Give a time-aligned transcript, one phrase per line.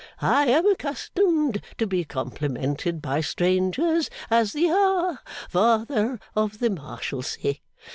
[0.23, 7.57] I am accustomed to be complimented by strangers as the ha Father of the Marshalsea.